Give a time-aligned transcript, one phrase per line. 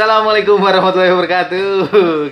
[0.00, 1.76] Assalamualaikum warahmatullahi wabarakatuh.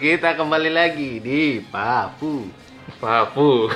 [0.01, 2.49] Kita kembali lagi di Papu.
[2.97, 3.69] Papu,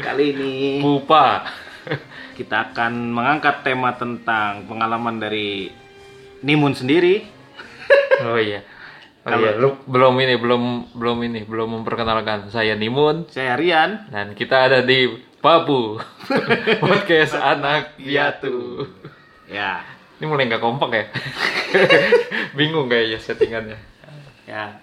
[0.00, 1.44] Kali ini pupa.
[2.32, 5.68] kita akan mengangkat tema tentang pengalaman dari
[6.40, 7.28] Nimun sendiri.
[8.24, 8.64] Oh iya.
[9.28, 10.62] Oh Kalau- iya, lu belum ini, belum
[10.96, 12.48] belum ini, belum memperkenalkan.
[12.48, 14.08] Saya Nimun Saya Rian.
[14.08, 16.00] dan kita ada di Papu.
[16.80, 18.88] Podcast anak piatu.
[19.52, 19.84] Ya,
[20.22, 21.04] Ini mulai nggak kompak ya?
[22.58, 23.78] Bingung kayaknya settingannya.
[24.46, 24.78] ya.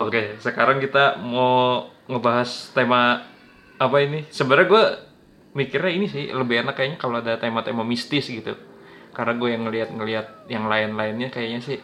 [0.00, 3.28] Oke, sekarang kita mau ngebahas tema
[3.76, 4.24] apa ini?
[4.32, 4.84] Sebenarnya gue
[5.52, 8.56] mikirnya ini sih lebih enak kayaknya kalau ada tema-tema mistis gitu.
[9.12, 11.78] Karena gue yang ngeliat-ngeliat yang lain-lainnya kayaknya sih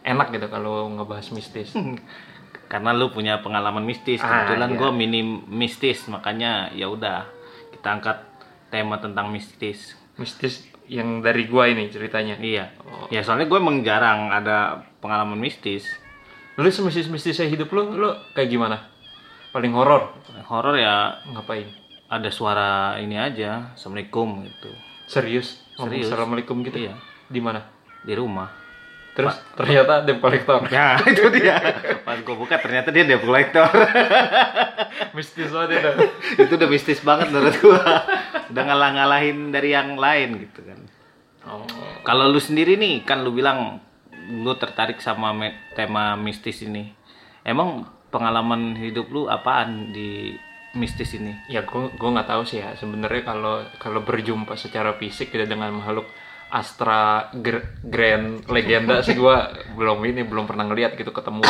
[0.00, 1.76] enak gitu kalau ngebahas mistis.
[2.72, 4.78] Karena lu punya pengalaman mistis, Ah, kebetulan iya.
[4.80, 7.28] gue minim mistis, makanya ya udah
[7.76, 8.18] kita angkat
[8.72, 9.92] tema tentang mistis.
[10.16, 12.36] mistis yang dari gua ini ceritanya.
[12.40, 12.70] Iya.
[13.08, 15.88] Ya soalnya gue emang jarang ada pengalaman mistis.
[16.54, 18.78] Lu semistis-mistisnya hidup lu, lu kayak gimana?
[19.50, 20.14] Paling horor
[20.50, 21.66] Horor ya ngapain?
[22.04, 24.70] ada suara ini aja, assalamualaikum gitu
[25.10, 25.66] Serius?
[25.74, 26.06] Serius.
[26.06, 26.86] Assalamualkum gitu?
[26.86, 26.94] Iya.
[27.26, 27.74] Di mana?
[28.04, 28.52] di rumah.
[29.14, 30.60] Terus ternyata debt collector.
[30.74, 31.56] Ya itu dia.
[32.02, 33.66] Pas gue buka ternyata dia debt collector.
[35.16, 35.90] mistis banget itu.
[36.44, 37.80] itu udah mistis banget menurut gua.
[38.54, 40.78] Udah ngalah-ngalahin dari yang lain gitu kan.
[41.44, 41.66] Oh.
[42.06, 43.82] Kalau lu sendiri nih kan lu bilang
[44.30, 45.34] lu tertarik sama
[45.74, 46.94] tema mistis ini.
[47.42, 47.84] Emang
[48.14, 50.38] pengalaman hidup lu apaan di
[50.78, 51.34] mistis ini?
[51.50, 55.74] Ya gua gua nggak tahu sih ya sebenarnya kalau kalau berjumpa secara fisik gitu dengan
[55.74, 56.06] makhluk
[56.54, 61.42] Astra Gr- Grand Legenda sih gua belum ini belum pernah ngeliat gitu ketemu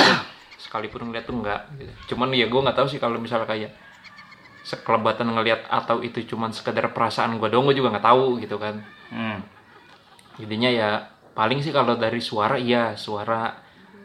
[0.57, 2.17] sekalipun ngeliat tuh enggak gitu.
[2.17, 3.84] Cuman ya gua nggak tahu sih kalau misalnya kayak
[4.65, 8.81] sekelebatan ngeliat atau itu cuman sekedar perasaan gua doang gua juga nggak tahu gitu kan.
[9.13, 9.39] Hmm.
[10.41, 10.91] Jadinya ya
[11.37, 13.53] paling sih kalau dari suara iya suara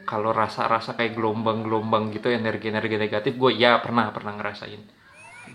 [0.04, 4.82] kalau rasa-rasa kayak gelombang-gelombang gitu energi-energi negatif gue ya pernah pernah ngerasain.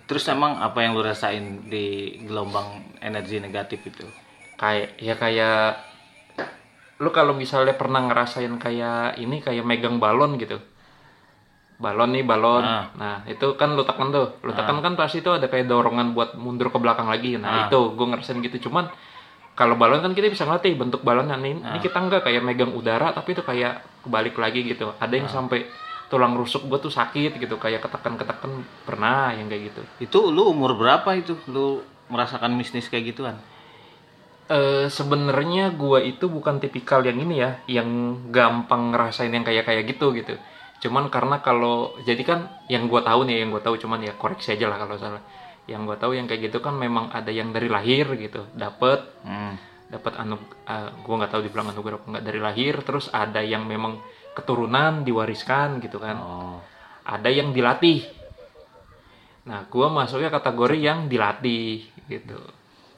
[0.07, 4.07] Terus emang apa yang lu rasain di gelombang energi negatif itu?
[4.55, 5.59] kayak ya kayak
[7.03, 10.63] lu kalau misalnya pernah ngerasain kayak ini kayak megang balon gitu
[11.79, 12.63] balon nih balon.
[12.63, 12.87] Ah.
[12.95, 14.39] nah itu kan lu tekan tuh.
[14.47, 17.37] Lu tekan kan pasti itu ada kayak dorongan buat mundur ke belakang lagi.
[17.37, 17.41] Ah.
[17.41, 18.71] nah itu gue ngerasain gitu.
[18.71, 18.89] Cuman
[19.55, 21.79] kalau balon kan kita bisa ngelatih bentuk balonnya nih ini.
[21.83, 24.95] Kita enggak kayak megang udara tapi itu kayak kebalik lagi gitu.
[24.99, 25.67] Ada yang sampai
[26.13, 27.59] tulang rusuk gue tuh sakit gitu.
[27.59, 28.63] Kayak ketekan-ketekan.
[28.87, 29.83] Pernah yang kayak gitu.
[29.99, 31.35] Itu lu umur berapa itu?
[31.51, 33.37] Lu merasakan mistis kayak gituan?
[34.45, 37.89] Eh sebenarnya gua itu bukan tipikal yang ini ya, yang
[38.29, 40.37] gampang ngerasain yang kayak kayak gitu gitu.
[40.85, 44.53] Cuman karena kalau jadi kan yang gua tahu nih, yang gua tahu cuman ya koreksi
[44.53, 45.25] aja lah kalau salah.
[45.65, 49.57] Yang gua tahu yang kayak gitu kan memang ada yang dari lahir gitu, dapet Hmm.
[49.89, 50.37] dapat anu
[50.69, 53.97] eh, gua nggak tahu dibilang anugerah apa nggak dari lahir, terus ada yang memang
[54.37, 56.21] keturunan diwariskan gitu kan.
[56.21, 56.61] Oh.
[57.09, 58.05] Ada yang dilatih.
[59.49, 61.81] Nah, gua masuknya kategori yang dilatih
[62.13, 62.37] gitu.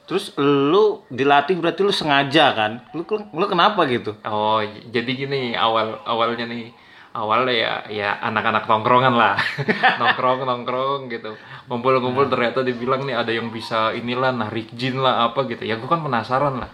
[0.07, 2.83] Terus lu dilatih berarti lu sengaja kan?
[2.91, 4.15] Lu lu kenapa gitu?
[4.27, 4.59] Oh,
[4.91, 6.71] jadi gini awal awalnya nih
[7.17, 9.33] awalnya ya ya anak-anak tongkrongan lah.
[9.99, 11.33] Nongkrong nongkrong gitu.
[11.65, 15.65] Ngumpul-ngumpul ternyata dibilang nih ada yang bisa inilah narik jin lah apa gitu.
[15.65, 16.69] Ya gue kan penasaran lah.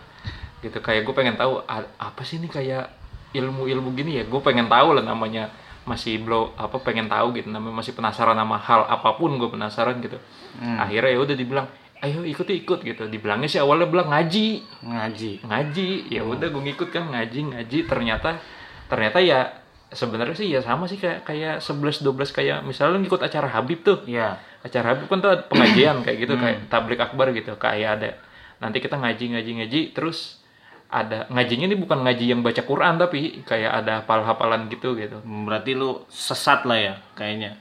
[0.60, 2.92] Gitu kayak gue pengen tahu apa sih ini kayak
[3.32, 4.24] ilmu-ilmu gini ya?
[4.28, 5.48] Gue pengen tahu lah namanya
[5.88, 7.48] masih belum apa pengen tahu gitu.
[7.48, 10.20] Namanya masih penasaran sama hal apa pun gue penasaran gitu.
[10.60, 11.68] Akhirnya ya udah dibilang
[12.04, 13.08] ayo ikut ikut gitu.
[13.08, 14.60] Dibilangnya sih awalnya bilang ngaji.
[14.84, 15.48] Ngaji.
[15.48, 15.90] ngaji.
[16.12, 17.80] Ya udah gue ngikut kan ngaji ngaji.
[17.88, 18.44] Ternyata
[18.92, 19.63] ternyata ya
[19.94, 23.82] sebenarnya sih ya sama sih kayak kayak 11 12 kayak misalnya lu ngikut acara Habib
[23.82, 24.38] tuh Iya.
[24.62, 28.10] acara Habib kan tuh ada pengajian kayak gitu kayak tablik akbar gitu kayak ada
[28.58, 30.40] nanti kita ngaji ngaji ngaji terus
[30.88, 35.74] ada ngajinya ini bukan ngaji yang baca Quran tapi kayak ada hafal-hafalan gitu gitu Berarti
[35.74, 37.58] lu sesat lah ya kayaknya.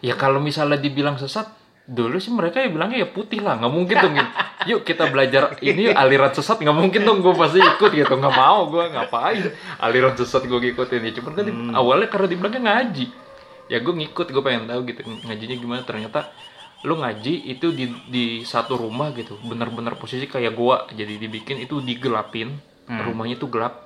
[0.00, 1.46] ya kalau misalnya dibilang sesat
[1.82, 4.14] dulu sih mereka ya bilangnya ya putih lah nggak mungkin dong
[4.70, 8.14] yuk kita belajar ini yuk, aliran sesat nggak mungkin dong gue pasti ikut gitu.
[8.14, 9.42] Nggak mau gue ngapain?
[9.82, 11.12] Aliran sesat gue ngikutin ya.
[11.18, 13.06] Cuman kan di- awalnya karena di belakang ngaji.
[13.66, 15.82] Ya gue ngikut gue pengen tahu gitu ngajinya gimana.
[15.82, 16.30] Ternyata
[16.86, 19.38] lu ngaji itu di di satu rumah gitu.
[19.42, 20.86] Bener-bener posisi kayak gua.
[20.90, 22.54] Jadi dibikin itu digelapin.
[22.86, 23.82] Rumahnya tuh gelap.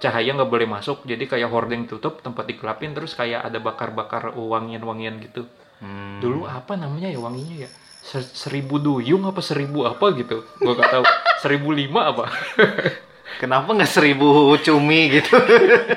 [0.00, 1.04] Cahaya nggak boleh masuk.
[1.04, 2.96] Jadi kayak hordeng tutup tempat digelapin.
[2.96, 5.44] Terus kayak ada bakar-bakar wangian-wangian gitu
[5.78, 6.18] Hmm.
[6.18, 7.70] dulu apa namanya ya wanginya ya?
[8.02, 10.42] Se- seribu duyung apa seribu apa gitu?
[10.58, 11.04] Gua gak tahu.
[11.42, 12.26] Seribu lima apa?
[13.38, 15.38] Kenapa nggak seribu cumi gitu?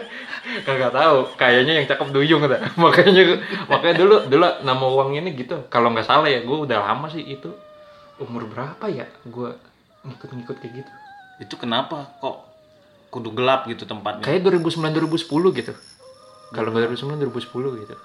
[0.70, 1.34] kagak tahu.
[1.34, 5.66] Kayaknya yang cakep duyung ada makanya makanya dulu dulu nama uang ini gitu.
[5.74, 7.50] Kalau nggak salah ya gue udah lama sih itu.
[8.22, 9.50] Umur berapa ya gue
[10.06, 10.92] ngikut-ngikut kayak gitu?
[11.42, 12.46] Itu kenapa kok
[13.10, 14.22] kudu gelap gitu tempatnya?
[14.22, 15.74] kayak 2009 2010 gitu.
[16.54, 17.96] Kalau nggak 2009 2010 gitu.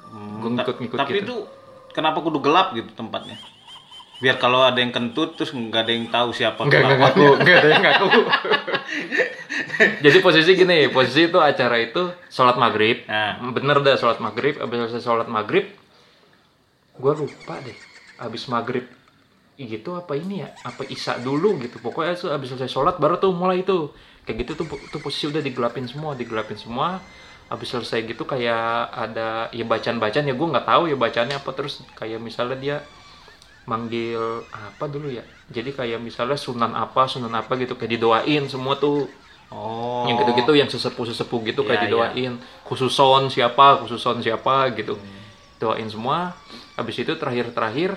[0.40, 1.24] Gue ngikut-ngikut Tapi gitu.
[1.28, 1.36] itu
[1.96, 3.40] kenapa kudu gelap gitu tempatnya?
[4.20, 7.20] Biar kalau ada yang kentut terus nggak ada yang tahu siapa Enggak, enggak pelaku.
[7.20, 8.20] ngaku, enggak ada yang ngaku.
[10.04, 12.02] Jadi posisi gini, posisi itu acara itu
[12.32, 13.04] sholat maghrib.
[13.08, 13.40] Nah.
[13.52, 15.68] Bener dah sholat maghrib, abis selesai sholat maghrib,
[16.96, 17.76] gue lupa deh,
[18.20, 18.88] abis maghrib
[19.56, 21.76] gitu apa ini ya, apa isya dulu gitu.
[21.80, 23.92] Pokoknya abis selesai sholat baru tuh mulai itu.
[24.24, 27.04] Kayak gitu tuh, tuh posisi udah digelapin semua, digelapin semua.
[27.46, 31.50] Abis selesai gitu kayak ada ya bacaan-bacaan ya gue nggak tahu ya bacaannya apa.
[31.54, 32.76] Terus kayak misalnya dia
[33.66, 35.22] manggil apa dulu ya?
[35.50, 39.06] Jadi kayak misalnya sunan apa sunan apa gitu kayak didoain semua tuh.
[39.46, 40.02] Oh.
[40.10, 42.34] yang gitu-gitu yang sesepuh-sesepuh gitu kayak Iya, didoain.
[42.66, 44.98] Khususon siapa khususon siapa gitu.
[45.62, 46.34] Doain semua.
[46.74, 47.94] Habis itu terakhir-terakhir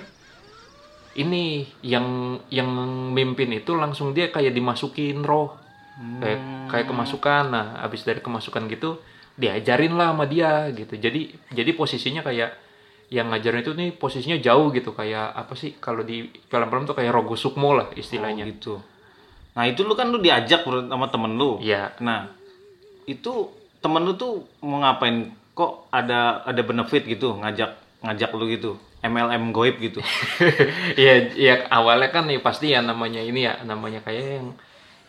[1.18, 2.70] ini yang yang
[3.10, 5.58] mimpin itu langsung dia kayak dimasukin roh.
[6.22, 7.44] Kayak kayak kemasukan.
[7.50, 9.02] Nah habis dari kemasukan gitu
[9.40, 12.52] diajarin lah sama dia gitu jadi jadi posisinya kayak
[13.10, 17.10] yang ngajarin itu nih posisinya jauh gitu kayak apa sih kalau di film-film tuh kayak
[17.10, 18.74] rogo sukmo lah istilahnya Oh, gitu.
[19.58, 21.58] Nah itu lu kan lu diajak sama temen lu.
[21.58, 21.98] Iya.
[22.06, 22.30] Nah
[23.10, 23.50] itu
[23.82, 25.34] temen lu tuh mau ngapain?
[25.58, 27.76] Kok ada ada benefit gitu ngajak
[28.06, 28.72] ngajak lu gitu?
[29.02, 30.06] MLM goib gitu.
[31.02, 34.48] Iya, iya awalnya kan nih pasti ya namanya ini ya namanya kayak yang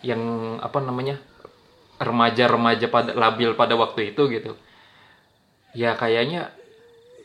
[0.01, 0.23] yang
[0.65, 1.21] apa namanya
[2.01, 4.57] remaja-remaja pada labil pada waktu itu gitu.
[5.77, 6.51] Ya kayaknya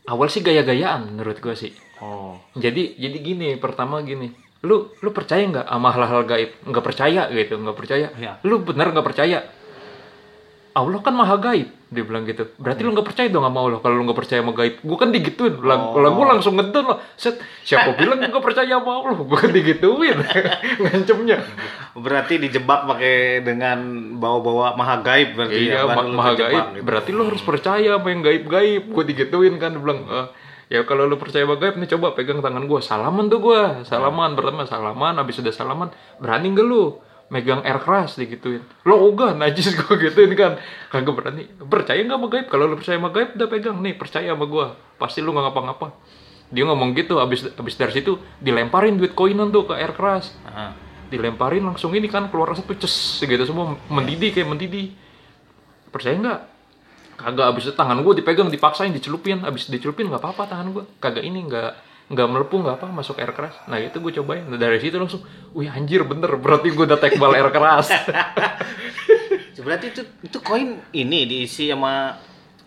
[0.05, 1.71] awal sih gaya-gayaan menurut gue sih.
[2.03, 2.35] Oh.
[2.59, 6.51] Jadi jadi gini pertama gini, lu lu percaya nggak sama hal-hal gaib?
[6.67, 8.07] Nggak percaya gitu, nggak percaya.
[8.19, 8.43] Iya.
[8.43, 9.47] Lu bener nggak percaya?
[10.75, 12.51] Allah kan maha gaib, dia bilang gitu.
[12.59, 14.83] Berarti lu nggak percaya dong sama Allah kalau lu nggak percaya sama gaib.
[14.83, 16.99] Gue kan digituin, lah, lah gue langsung ngedon lah.
[17.15, 19.15] Set, siapa bilang gue percaya sama Allah?
[19.15, 20.19] Gue kan digituin,
[20.83, 21.37] ngancemnya.
[21.95, 23.79] Berarti dijebak pakai dengan
[24.17, 26.65] bawa-bawa maha gaib berarti Iya, ya, ma- maha gaib.
[26.73, 26.83] gitu.
[26.83, 28.83] Berarti lu harus percaya sama yang gaib-gaib.
[28.85, 30.03] Gue digituin kan, dia bilang.
[30.05, 30.27] "Eh,
[30.67, 32.79] ya kalau lu percaya sama gaib nih coba pegang tangan gue.
[32.83, 33.61] Salaman tuh gue.
[33.87, 35.15] Salaman pertama salaman.
[35.15, 35.87] Habis udah salaman,
[36.17, 36.99] berani gak lu?
[37.25, 38.61] Megang air keras digituin.
[38.85, 40.61] Lo ogah najis gue gituin kan.
[40.93, 41.49] Kagak berani.
[41.57, 42.45] Percaya gak sama gaib?
[42.47, 43.93] Kalau lu percaya sama gaib udah pegang nih.
[43.97, 44.65] Percaya sama gue.
[45.01, 45.87] Pasti lu gak ngapa-ngapa.
[46.53, 47.17] Dia ngomong gitu.
[47.17, 50.77] Abis, abis dari situ dilemparin duit koinan tuh ke air keras Ah.
[51.05, 54.89] dilemparin langsung ini kan keluar asap tuh ces gitu semua mendidih kayak mendidih
[55.93, 56.39] percaya nggak
[57.15, 61.21] kagak abis itu tangan gue dipegang dipaksain dicelupin abis dicelupin nggak apa-apa tangan gue kagak
[61.21, 61.71] ini nggak
[62.05, 63.57] nggak melepuh nggak apa masuk air keras.
[63.65, 64.45] Nah itu gue cobain.
[64.45, 65.25] Nah, dari situ langsung
[65.57, 67.89] wih anjir bener berarti gue udah tekbal air keras.
[69.65, 72.13] Berarti itu itu koin ini diisi sama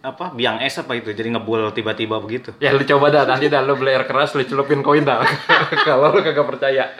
[0.02, 1.14] apa biang es apa itu?
[1.14, 2.50] Jadi ngebul tiba-tiba begitu.
[2.59, 5.23] ya lu coba dah nanti dah lu beli air keras lu celupin koin dah.
[5.87, 6.90] Kalau lu kagak percaya.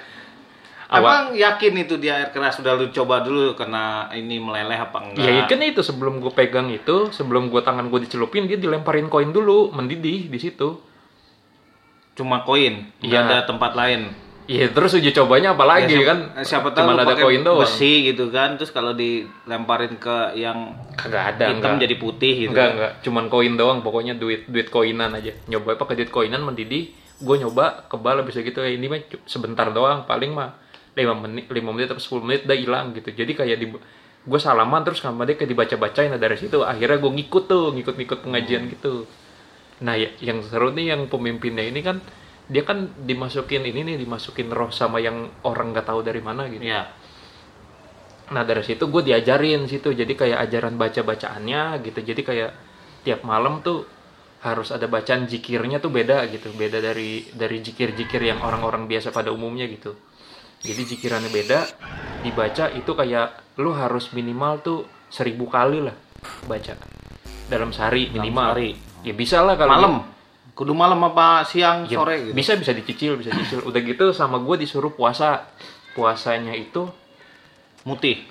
[0.88, 5.26] Emang yakin itu dia air keras sudah lu coba dulu karena ini meleleh apa enggak?
[5.26, 5.83] Ya kan itu.
[5.83, 10.38] Sebelum gue pegang itu, sebelum gue tangan gue dicelupin, dia dilemparin koin dulu, mendidih di
[10.38, 10.88] situ.
[12.19, 13.23] Cuma koin, Iya.
[13.23, 14.11] ada tempat lain.
[14.45, 16.19] Iya terus uji cobanya apa lagi Ya, siapa- kan?
[16.41, 17.61] Siapa tahu Cuman ada koin doang.
[17.63, 21.53] besi gitu kan, terus kalau dilemparin ke yang Kagak ada.
[21.53, 21.85] hitam enggak.
[21.85, 22.51] jadi putih gitu.
[22.51, 22.75] Enggak kan.
[22.75, 23.79] enggak, cuman koin doang.
[23.81, 25.37] Pokoknya duit duit koinan aja.
[25.47, 26.91] Nyoba pakai duit koinan mendidih.
[27.19, 30.57] Gue nyoba kebal bisa gitu ya ini mah sebentar doang paling mah
[30.93, 33.13] 5 menit 5 menit atau 10 menit udah hilang gitu.
[33.13, 33.67] Jadi kayak di
[34.21, 38.19] gue salaman terus sama dia kayak dibaca-bacain nah dari situ akhirnya gue ngikut tuh ngikut-ngikut
[38.23, 39.05] pengajian gitu
[39.78, 42.02] nah ya, yang seru nih yang pemimpinnya ini kan
[42.49, 46.64] dia kan dimasukin ini nih dimasukin roh sama yang orang nggak tahu dari mana gitu
[46.64, 46.88] Iya.
[48.28, 52.00] Nah dari situ gue diajarin situ, jadi kayak ajaran baca bacaannya gitu.
[52.04, 52.50] Jadi kayak
[53.04, 53.88] tiap malam tuh
[54.44, 59.11] harus ada bacaan jikirnya tuh beda gitu, beda dari dari jikir jikir yang orang-orang biasa
[59.11, 59.97] pada umumnya gitu.
[60.61, 61.61] Jadi jikirannya beda,
[62.20, 65.97] dibaca itu kayak lu harus minimal tuh seribu kali lah
[66.44, 66.76] baca
[67.49, 68.52] dalam sehari minimal.
[68.52, 68.70] sehari.
[69.00, 69.95] Ya bisa lah kalau Malam.
[70.50, 72.35] Kudu malam apa siang Ya, sore gitu.
[72.35, 75.47] bisa bisa dicicil bisa dicicil udah gitu sama gue disuruh puasa
[75.93, 76.90] puasanya itu
[77.83, 78.26] Mutih.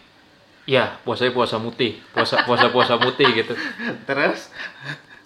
[0.63, 3.55] ya puasanya puasa mutih puasa puasa puasa mutih gitu
[4.07, 4.51] Terus?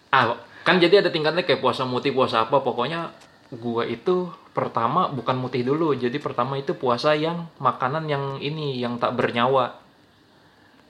[0.07, 3.09] ah kan jadi ada tingkatnya kayak puasa mutih puasa apa pokoknya
[3.51, 8.95] gua itu pertama bukan mutih dulu jadi pertama itu puasa yang makanan yang ini yang
[8.95, 9.73] tak bernyawa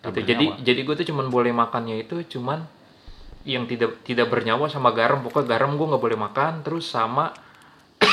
[0.01, 0.65] Tak gitu jadi bernyawa.
[0.67, 2.67] jadi gue tuh cuman boleh makannya itu cuman
[3.43, 5.21] yang tidak tidak bernyawa sama garam.
[5.21, 7.33] Pokoknya garam gue nggak boleh makan terus sama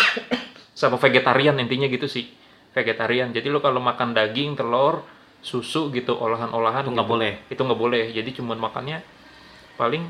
[0.79, 2.29] sama vegetarian intinya gitu sih.
[2.73, 3.33] Vegetarian.
[3.33, 5.03] Jadi lo kalau makan daging telur
[5.39, 7.33] susu gitu olahan-olahan Itu nggak gitu, boleh.
[7.49, 8.05] itu nggak boleh.
[8.11, 8.99] Jadi cuman makannya
[9.79, 10.03] paling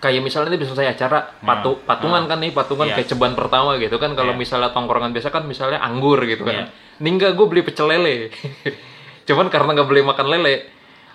[0.00, 2.96] kayak misalnya ini bisa saya acara patu patungan kan nih patungan Iya.
[2.96, 4.12] kayak ceban pertama gitu kan.
[4.14, 4.40] Kalau Iya.
[4.40, 6.72] misalnya tongkrongan biasa kan misalnya anggur gitu kan.
[7.00, 8.32] Ini enggak gue beli pecel lele.
[9.28, 10.54] Cuman karena nggak boleh makan lele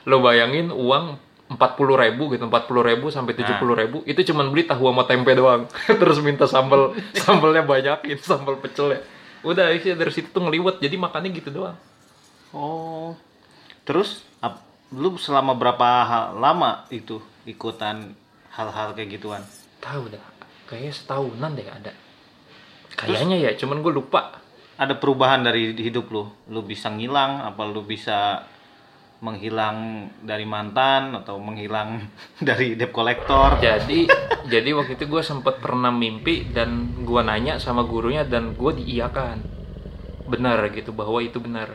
[0.06, 1.18] lo bayangin uang
[1.56, 4.92] empat puluh ribu gitu empat puluh ribu sampai tujuh puluh ribu itu cuman beli tahu
[4.92, 5.66] sama tempe doang.
[6.02, 6.94] Terus minta sambal
[7.24, 9.00] sambalnya banyakin sambal pecel ya.
[9.42, 11.78] Udah dari situ tuh ngeliwet jadi makannya gitu doang.
[12.52, 13.16] Oh.
[13.88, 18.14] Terus ap- lu selama berapa ha- lama itu ikutan
[18.54, 19.44] hal-hal kayak gituan?
[19.86, 20.24] tahu dah
[20.66, 21.94] kayaknya setahunan deh ada.
[22.98, 24.42] Kayaknya ya cuman gue lupa.
[24.76, 26.28] Ada perubahan dari hidup lu?
[26.52, 28.44] Lu bisa ngilang apa lu bisa
[29.26, 32.06] menghilang dari mantan atau menghilang
[32.48, 33.58] dari debt collector?
[33.58, 34.06] jadi
[34.46, 39.42] jadi waktu itu gue sempat pernah mimpi dan gue nanya sama gurunya dan gue diiyakan
[40.30, 41.74] benar gitu bahwa itu benar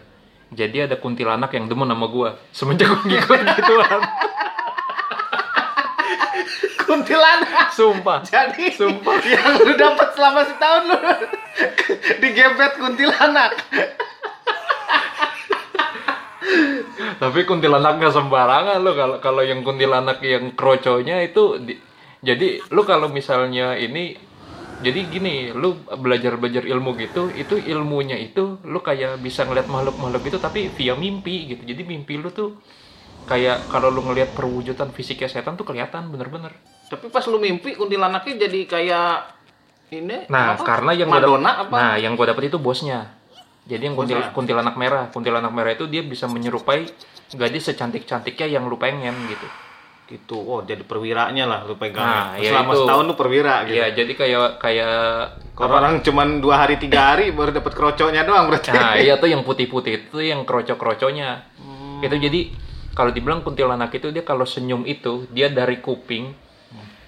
[0.51, 4.01] jadi ada kuntilanak yang demen sama gue semenjak gue ngikut gituan
[6.91, 7.71] Kuntilanak.
[7.71, 9.23] sumpah Jadi Sumpah.
[9.23, 10.99] yang lu dapat selama setahun lu
[12.23, 13.55] digebet kuntilanak.
[17.23, 21.79] Tapi kuntilanak nggak sembarangan lo kalau kalau yang kuntilanak yang kroconya itu di-
[22.21, 24.17] jadi lu kalau misalnya ini
[24.81, 29.97] jadi gini lu belajar belajar ilmu gitu itu ilmunya itu lu kayak bisa ngeliat makhluk
[30.01, 32.57] makhluk itu tapi via mimpi gitu jadi mimpi lu tuh
[33.29, 36.53] kayak kalau lu ngelihat perwujudan fisiknya setan tuh kelihatan bener-bener
[36.91, 39.13] Tapi pas lu mimpi kuntilanaknya jadi kayak
[39.95, 40.65] ini nah apa?
[40.67, 41.77] karena yang gua Madonna dap- apa?
[41.77, 43.20] nah yang gue dapet itu bosnya
[43.71, 46.91] jadi yang kuntil- kuntilanak merah kuntilanak merah itu dia bisa menyerupai
[47.39, 49.47] gadis secantik cantiknya yang lu pengen gitu
[50.11, 50.43] gitu.
[50.43, 52.03] Oh, jadi perwiranya lah lu pegang.
[52.03, 52.79] Nah, ya Selama itu.
[52.83, 53.79] setahun lu perwira gitu.
[53.79, 54.99] Iya, jadi kayak kayak
[55.55, 58.75] Kalau orang cuman dua hari tiga hari baru dapat kroconya doang berarti.
[58.75, 61.47] Nah, iya tuh yang putih-putih itu yang kroco-kroconya.
[61.63, 62.03] Hmm.
[62.03, 62.51] Itu jadi
[62.99, 66.35] kalau dibilang kuntilanak itu dia kalau senyum itu dia dari kuping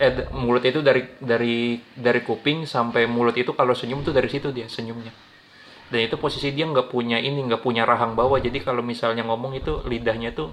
[0.02, 4.50] eh mulut itu dari dari dari kuping sampai mulut itu kalau senyum tuh dari situ
[4.54, 5.11] dia senyumnya.
[5.93, 8.41] Dan itu posisi dia nggak punya ini, nggak punya rahang bawah.
[8.41, 10.49] Jadi kalau misalnya ngomong itu lidahnya tuh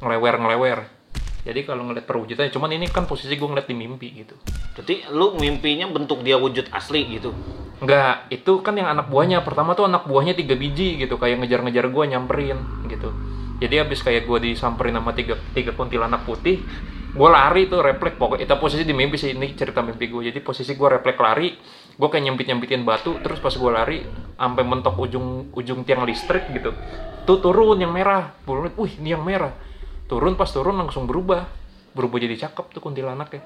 [0.00, 0.96] ngelewer-ngelewer.
[1.44, 4.34] Jadi kalau ngeliat perwujudannya, cuman ini kan posisi gue ngeliat di mimpi gitu.
[4.74, 7.32] Berarti lu mimpinya bentuk dia wujud asli gitu.
[7.78, 9.46] Enggak, itu kan yang anak buahnya.
[9.46, 12.58] Pertama tuh anak buahnya tiga biji gitu, kayak ngejar-ngejar gua nyamperin
[12.90, 13.14] gitu.
[13.62, 16.58] Jadi habis kayak gua disamperin sama tiga, tiga kuntilanak putih,
[17.14, 20.30] gua lari tuh refleks pokoknya itu posisi di mimpi sih ini cerita mimpi gue.
[20.34, 21.54] Jadi posisi gua refleks lari,
[21.98, 24.06] gua kayak nyempit-nyempitin batu, terus pas gua lari
[24.38, 26.70] sampai mentok ujung ujung tiang listrik gitu.
[27.26, 29.52] Tuh turun yang merah, turun, wih ini yang merah.
[30.08, 31.44] Turun pas turun langsung berubah,
[31.92, 33.44] berubah jadi cakep tuh kuntilanaknya.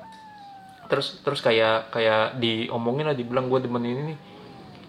[0.86, 4.02] Terus terus kayak kayak diomongin lah dibilang gue demen ini.
[4.14, 4.18] Nih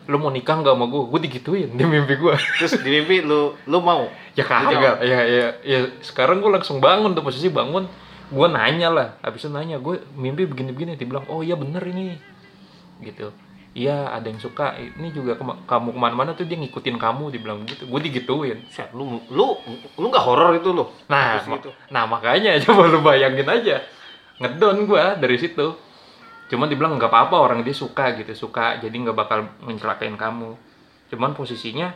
[0.03, 3.55] lu mau nikah nggak sama gue gue digituin di mimpi gue Terus di mimpi lu
[3.63, 4.11] lu mau.
[4.35, 4.99] ya kagak.
[4.99, 7.87] ya ya ya sekarang gue langsung bangun tuh posisi bangun.
[8.27, 12.19] Gue nanya lah habis itu nanya gue mimpi begini begini dibilang oh iya bener ini.
[12.99, 13.31] Gitu
[13.73, 17.65] iya ada yang suka ini juga kema- kamu ke mana-mana tuh dia ngikutin kamu dibilang
[17.65, 19.57] gitu gue digituin Set, lu lu
[19.97, 20.85] lu nggak horor itu lu.
[21.09, 21.69] Nah, ma- gitu.
[21.89, 23.81] nah makanya coba lu bayangin aja.
[24.41, 25.73] Ngedon gua dari situ.
[26.53, 30.53] Cuman dibilang nggak apa-apa orang dia suka gitu, suka jadi nggak bakal mencelakain kamu.
[31.09, 31.93] Cuman posisinya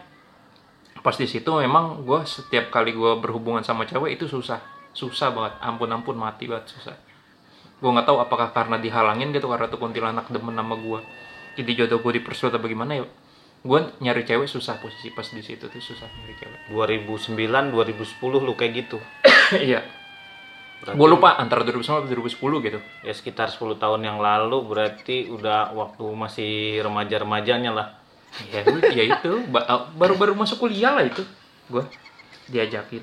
[1.05, 4.57] pas di situ memang gua setiap kali gua berhubungan sama cewek itu susah,
[4.97, 5.53] susah banget.
[5.61, 6.97] Ampun ampun mati banget susah.
[7.77, 11.05] Gua nggak tahu apakah karena dihalangin gitu karena tuh kuntilanak demen sama gua.
[11.57, 13.05] Jadi jodoh gua dipersulit atau bagaimana ya.
[13.65, 16.59] Gua nyari cewek susah posisi pas di situ tuh susah nyari cewek.
[16.71, 18.97] 2009 2010 lu kayak gitu.
[19.57, 19.81] Iya.
[20.93, 22.79] Gue lupa antara 2009 atau 2010 gitu.
[23.01, 26.51] Ya sekitar 10 tahun yang lalu berarti udah waktu masih
[26.85, 27.87] remaja-remajanya lah.
[28.53, 28.61] Ya,
[28.93, 31.25] ya itu ba- baru-baru masuk kuliah lah itu.
[31.65, 31.81] Gue
[32.53, 33.01] diajakin.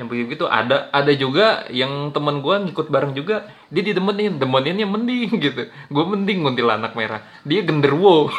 [0.00, 5.36] Yang begitu ada ada juga yang temen gue ngikut bareng juga dia didemenin demeninnya mending
[5.36, 5.68] gitu.
[5.92, 7.20] Gue mending kuntilanak merah.
[7.44, 8.32] Dia genderuwo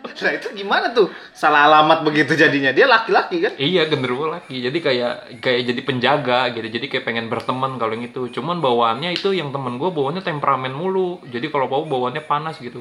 [0.00, 1.12] Nah itu gimana tuh?
[1.36, 2.72] Salah alamat begitu jadinya.
[2.72, 3.52] Dia laki-laki kan?
[3.60, 6.72] iya genderuwo lagi jadi kayak kayak jadi penjaga gitu.
[6.72, 8.32] Jadi kayak pengen berteman kalau yang itu.
[8.32, 11.20] Cuman bawaannya itu yang temen gue bawaannya temperamen mulu.
[11.28, 12.80] Jadi kalau bawa bawaannya panas gitu.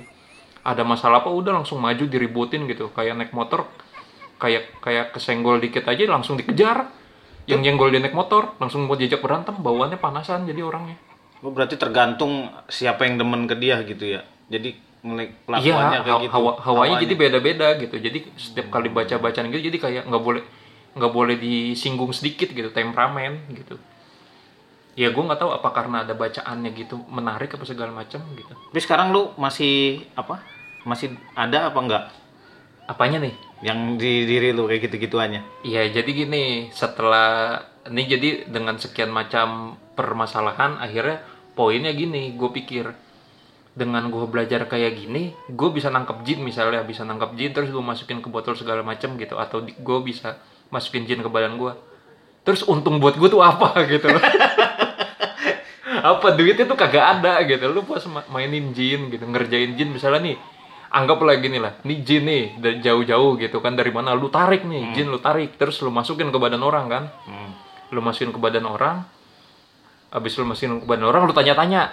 [0.64, 2.88] Ada masalah apa udah langsung maju diributin gitu.
[2.96, 3.68] Kayak naik motor
[4.40, 6.88] kayak kayak kesenggol dikit aja langsung dikejar
[7.50, 10.98] yang nyenggol dia naik motor langsung mau diajak berantem bawaannya panasan jadi orangnya
[11.40, 14.28] Oh, berarti tergantung siapa yang demen ke dia gitu ya.
[14.52, 16.32] Jadi mulai Iya, kelakuannya kayak gitu.
[16.36, 16.98] hawa, hawanya Hawanya.
[17.00, 17.96] jadi beda-beda gitu.
[17.96, 20.44] Jadi setiap kali baca bacaan gitu, jadi kayak nggak boleh
[21.00, 23.80] nggak boleh disinggung sedikit gitu, temperamen gitu.
[25.00, 28.52] Ya gue nggak tahu apa karena ada bacaannya gitu menarik apa segala macam gitu.
[28.52, 30.44] Tapi sekarang lu masih apa?
[30.84, 32.04] Masih ada apa enggak
[32.84, 33.32] Apanya nih?
[33.60, 35.68] Yang di diri lu kayak gitu-gituannya?
[35.68, 41.24] Iya, jadi gini, setelah ini jadi dengan sekian macam permasalahan, akhirnya
[41.54, 42.92] poinnya gini, gue pikir
[43.76, 47.84] dengan gue belajar kayak gini, gue bisa nangkep jin misalnya, bisa nangkep jin terus gue
[47.84, 50.40] masukin ke botol segala macam gitu, atau gue bisa
[50.72, 51.74] masukin jin ke badan gue.
[52.48, 54.08] Terus untung buat gue tuh apa gitu
[56.00, 60.32] apa duitnya tuh kagak ada gitu lu pas ma- mainin jin gitu ngerjain jin misalnya
[60.32, 60.38] nih
[60.90, 64.94] anggaplah gini lah nih jin nih dari jauh-jauh gitu kan dari mana lu tarik nih
[64.98, 67.04] jin lu tarik terus lu masukin ke badan orang kan?
[67.26, 67.52] Hmm.
[67.90, 69.02] lu masukin ke badan orang
[70.14, 71.90] habis lu masukin ke badan orang lu tanya-tanya.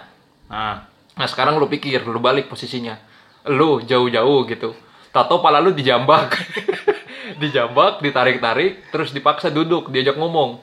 [0.52, 0.84] Nah,
[1.16, 3.00] nah sekarang lu pikir lu balik posisinya.
[3.48, 4.76] Lu jauh-jauh gitu
[5.16, 6.36] tato pala lu dijambak.
[7.40, 10.62] Dijambak ditarik-tarik terus dipaksa duduk diajak ngomong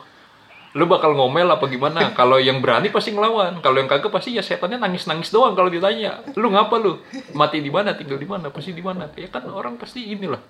[0.74, 2.18] lu bakal ngomel apa gimana?
[2.18, 3.62] Kalau yang berani pasti ngelawan.
[3.62, 6.26] Kalau yang kagak pasti ya setannya nangis-nangis doang kalau ditanya.
[6.34, 6.98] Lu ngapa lu?
[7.38, 7.94] Mati di mana?
[7.94, 8.50] Tinggal di mana?
[8.50, 9.06] Pasti di mana?
[9.14, 10.42] Ya kan orang pasti inilah.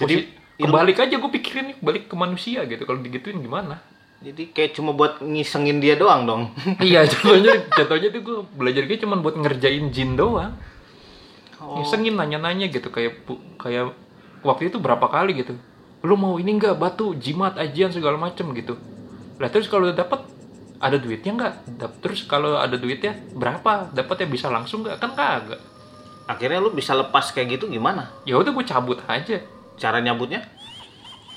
[0.00, 0.24] Jadi, jadi
[0.56, 2.88] kebalik aja gue pikirin nih balik ke manusia gitu.
[2.88, 3.76] Kalau digituin gimana?
[4.24, 6.42] Jadi kayak cuma buat ngisengin dia doang dong.
[6.80, 10.56] iya contohnya contohnya tuh gue belajar gitu cuma buat ngerjain jin doang.
[11.60, 11.76] Oh.
[11.76, 12.88] Ngisengin nanya-nanya gitu.
[12.88, 13.20] Kayak
[13.60, 13.92] kayak
[14.40, 15.60] waktu itu berapa kali gitu.
[16.00, 18.80] Lu mau ini enggak batu jimat ajian segala macem gitu
[19.42, 20.22] lah terus kalau udah dapet
[20.78, 21.54] ada duitnya nggak?
[21.98, 23.90] Terus kalau ada duitnya berapa?
[23.90, 25.02] Dapatnya bisa langsung nggak?
[25.02, 25.58] Kan kagak.
[26.30, 28.14] Akhirnya lu bisa lepas kayak gitu gimana?
[28.22, 29.42] ya udah gue cabut aja.
[29.74, 30.46] Cara nyabutnya?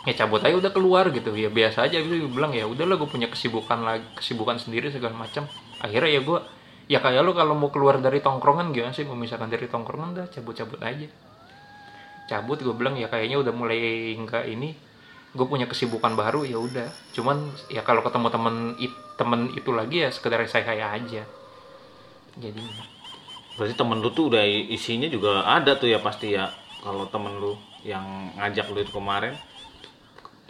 [0.05, 1.33] ya cabut aja udah keluar gitu.
[1.33, 5.17] Ya biasa aja gitu gue bilang ya udahlah gue punya kesibukan lagi kesibukan sendiri segala
[5.17, 5.50] macam.
[5.81, 6.39] Akhirnya ya gue
[6.85, 9.05] ya kayak lu kalau mau keluar dari tongkrongan gimana sih?
[9.05, 11.10] Memisahkan dari tongkrongan dah cabut-cabut aja.
[12.30, 14.77] Cabut gue bilang ya kayaknya udah mulai enggak ini
[15.36, 20.08] gue punya kesibukan baru ya udah cuman ya kalau ketemu temen it- temen itu lagi
[20.08, 21.24] ya sekedar saya kayak aja
[22.39, 22.63] jadi
[23.56, 26.52] Berarti temen lu tuh udah isinya juga ada tuh ya pasti ya.
[26.84, 27.56] Kalau temen lu
[27.88, 28.04] yang
[28.36, 29.32] ngajak lu itu kemarin.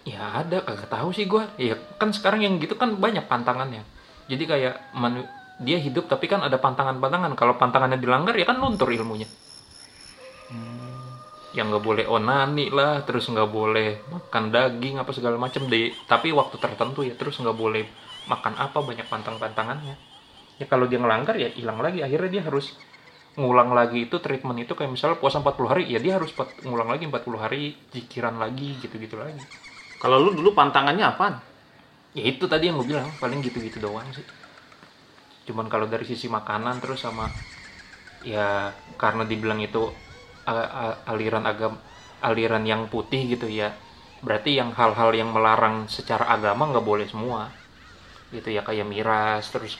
[0.05, 1.49] Ya ada, kagak tahu sih gua.
[1.61, 3.85] Ya kan sekarang yang gitu kan banyak pantangannya.
[4.25, 5.29] Jadi kayak manu-
[5.61, 7.37] dia hidup tapi kan ada pantangan-pantangan.
[7.37, 9.29] Kalau pantangannya dilanggar ya kan luntur ilmunya.
[11.55, 15.95] Yang nggak boleh onani lah, terus nggak boleh makan daging apa segala macam deh.
[16.05, 17.87] Tapi waktu tertentu ya terus nggak boleh
[18.27, 19.95] makan apa banyak pantang-pantangannya.
[20.59, 22.03] Ya kalau dia ngelanggar ya hilang lagi.
[22.03, 22.75] Akhirnya dia harus
[23.35, 26.31] ngulang lagi itu treatment itu kayak misalnya puasa 40 hari ya dia harus
[26.63, 29.43] ngulang lagi 40 hari jikiran lagi gitu-gitu lagi.
[29.99, 31.35] Kalau lu dulu pantangannya apaan?
[32.15, 34.23] Ya itu tadi yang gue bilang, paling gitu-gitu doang sih.
[35.51, 37.27] Cuman kalau dari sisi makanan terus sama
[38.23, 39.91] ya karena dibilang itu
[41.09, 41.73] aliran agam
[42.21, 43.73] aliran yang putih gitu ya.
[44.21, 47.49] Berarti yang hal-hal yang melarang secara agama nggak boleh semua.
[48.33, 49.77] Gitu ya kayak miras terus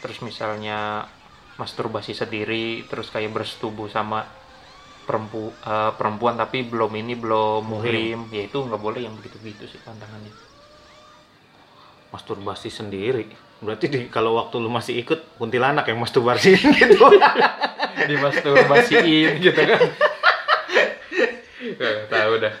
[0.00, 1.08] terus misalnya
[1.56, 4.26] masturbasi sendiri terus kayak bersetubuh sama
[5.04, 9.80] perempu, eh, perempuan tapi belum ini belum muhrim ya itu nggak boleh yang begitu-begitu sih
[9.84, 10.32] pantangannya
[12.10, 13.26] Masturbasi sendiri.
[13.58, 17.10] Berarti di, kalau waktu lu masih ikut kuntilanak yang masturbasi gitu.
[17.96, 19.80] Dimasturbasiin gitu kan.
[21.78, 22.54] Gak tahu dah.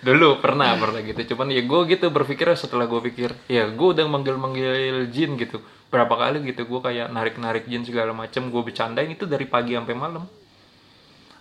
[0.00, 1.34] Dulu pernah pernah gitu.
[1.34, 5.60] Cuman ya gue gitu berpikirnya setelah gue pikir ya gue udah manggil manggil jin gitu.
[5.90, 9.76] Berapa kali gitu gue kayak narik narik jin segala macem gue bercandain itu dari pagi
[9.76, 10.24] sampai malam.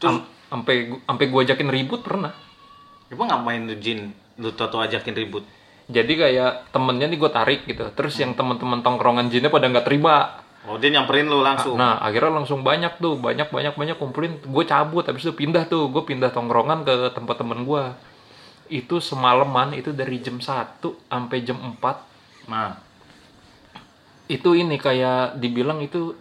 [0.04, 2.34] Am- sampai gu- sampai gue ajakin ribut pernah.
[3.08, 4.12] Emang ngapain lu jin?
[4.40, 5.44] Lu tau ajakin ribut.
[5.90, 7.90] jadi kayak temennya nih gue tarik gitu.
[7.98, 11.76] Terus yang teman-teman tongkrongan jinnya pada nggak terima Oh, dia nyamperin lu langsung.
[11.76, 14.44] Nah, akhirnya langsung banyak tuh, banyak banyak banyak kumpulin.
[14.44, 17.84] Gue cabut, habis itu pindah tuh, gue pindah tongkrongan ke tempat temen gue.
[18.68, 22.06] Itu semalaman, itu dari jam 1 sampai jam 4
[22.46, 22.76] Nah,
[24.28, 26.14] Itu ini kayak dibilang itu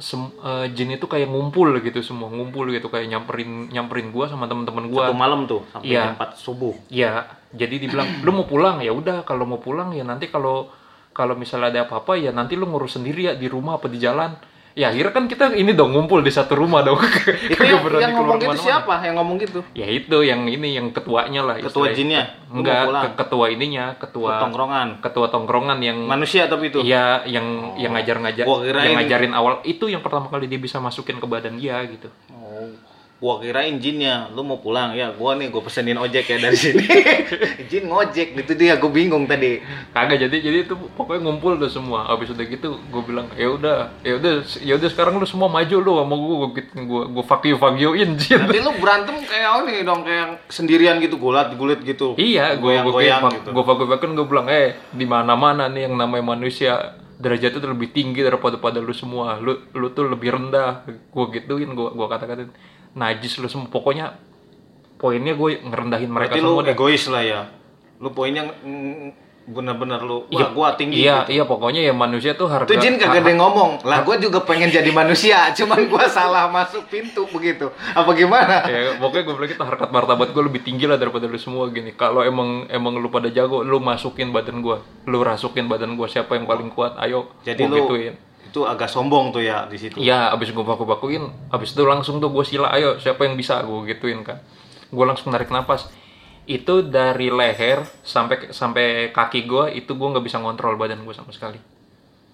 [0.00, 4.48] sem- eh, jin itu kayak ngumpul gitu semua, ngumpul gitu kayak nyamperin nyamperin gue sama
[4.48, 4.96] temen-temen gue.
[4.98, 6.02] satu malam tuh sampai Iya.
[6.08, 6.72] jam 4 subuh.
[6.88, 10.72] Ya, jadi dibilang lu mau pulang ya udah kalau mau pulang ya nanti kalau
[11.10, 14.34] kalau misalnya ada apa-apa ya nanti lu ngurus sendiri ya di rumah apa di jalan.
[14.70, 17.02] Ya akhirnya kan kita ini dong ngumpul di satu rumah dong.
[17.42, 19.02] Itu yang, yang ngomong gitu siapa?
[19.02, 19.60] Yang ngomong gitu?
[19.74, 21.58] Ya itu yang ini yang ketuanya lah.
[21.58, 22.38] Ketua jinnya?
[22.46, 25.02] Enggak, ke- ketua ininya, ketua Tongkrongan.
[25.02, 26.86] ketua tongkrongan yang Manusia tapi itu.
[26.86, 30.78] Iya, yang yang ngajar-ngajar Gua kirain- yang ngajarin awal itu yang pertama kali dia bisa
[30.78, 32.06] masukin ke badan dia gitu.
[32.30, 32.70] Oh.
[33.20, 34.96] Gua kirain jinnya lu mau pulang?
[34.96, 36.84] Ya gua nih gua pesenin ojek ya dari sini.
[37.68, 39.60] Jin ngojek gitu dia gua bingung tadi.
[39.92, 42.08] Kagak jadi jadi itu pokoknya ngumpul tuh semua.
[42.08, 45.76] Habis udah gitu gue bilang ya udah ya udah ya udah sekarang lu semua maju
[45.78, 46.50] lu sama gue gue
[46.88, 48.42] gue gue fuck you fuck you in jin.
[48.42, 52.16] Nanti lu berantem kayak ini dong kayak sendirian gitu gulat gulit gitu.
[52.16, 53.48] Iya, gue gue goyang gue gitu.
[53.52, 57.92] gue gue gue bilang, eh di mana mana nih yang namanya manusia derajatnya tuh lebih
[57.92, 59.36] tinggi daripada pada lu semua.
[59.36, 60.88] Lu lu tuh lebih rendah.
[61.12, 62.50] Gue gituin, gue gue kata-katain
[62.94, 63.70] najis lu semua.
[63.70, 64.16] Pokoknya
[65.00, 66.74] poinnya gue ngerendahin mereka berarti lu semua deh.
[66.76, 67.40] egois lah ya
[68.00, 68.52] lu poinnya
[69.50, 71.30] bener-bener lu wah Iya, gua tinggi Iya, gitu.
[71.40, 72.68] iya pokoknya ya manusia tuh harga.
[72.70, 76.86] Tuh Jin kagak ada ngomong lah gua juga pengen jadi manusia cuman gua salah masuk
[76.86, 81.00] pintu begitu apa gimana ya pokoknya gue bilang itu harkat martabat gue lebih tinggi lah
[81.00, 84.76] daripada lu semua gini kalau emang emang lu pada jago lu masukin badan gue
[85.08, 88.14] lu rasukin badan gue siapa yang paling kuat ayo jadi gua lu gituin
[88.50, 92.28] itu agak sombong tuh ya di situ Iya, abis gue baku-bakuin, abis itu langsung tuh
[92.28, 94.42] gue sila, ayo siapa yang bisa gue gituin kan.
[94.90, 95.86] Gue langsung narik napas.
[96.44, 101.30] Itu dari leher sampai sampai kaki gue itu gue nggak bisa ngontrol badan gue sama
[101.30, 101.62] sekali.